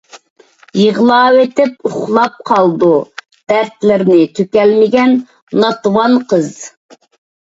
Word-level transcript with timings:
يىغلاۋىتىپ 0.83 1.89
ئۇخلاپ 1.89 2.39
قالىدۇ 2.49 2.89
دەرىتلىرنى 3.53 4.17
تۈكەلمىگەن 4.39 5.13
ناتىۋان 5.65 6.17
قىز 6.33 6.49